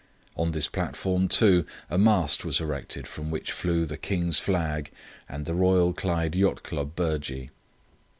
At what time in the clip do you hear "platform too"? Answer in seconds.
0.67-1.63